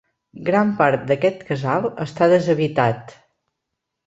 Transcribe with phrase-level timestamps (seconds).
[0.45, 3.15] Gran part d'aquest casal està deshabitat.